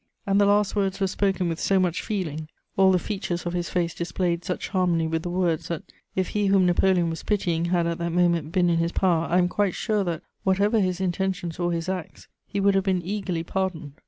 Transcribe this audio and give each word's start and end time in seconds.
"And 0.25 0.41
the 0.41 0.47
last 0.47 0.75
words 0.75 0.99
were 0.99 1.05
spoken 1.05 1.47
with 1.47 1.59
so 1.59 1.79
much 1.79 2.01
feeling, 2.01 2.49
all 2.75 2.91
the 2.91 2.97
features 2.97 3.45
of 3.45 3.53
his 3.53 3.69
face 3.69 3.93
displayed 3.93 4.43
such 4.43 4.69
harmony 4.69 5.05
with 5.05 5.21
the 5.21 5.29
words 5.29 5.67
that, 5.67 5.83
if 6.15 6.29
he 6.29 6.47
whom 6.47 6.65
Napoleon 6.65 7.11
was 7.11 7.21
pitying 7.21 7.65
had 7.65 7.85
at 7.85 7.99
that 7.99 8.09
moment 8.11 8.51
been 8.51 8.67
in 8.71 8.77
his 8.79 8.91
power, 8.93 9.27
I 9.27 9.37
am 9.37 9.47
quite 9.47 9.75
sure 9.75 10.03
that, 10.05 10.23
whatever 10.43 10.79
his 10.79 11.01
intentions 11.01 11.59
or 11.59 11.71
his 11.71 11.87
acts, 11.87 12.27
he 12.47 12.59
would 12.59 12.73
have 12.73 12.83
been 12.83 13.03
eagerly 13.05 13.43
pardoned.... 13.43 13.93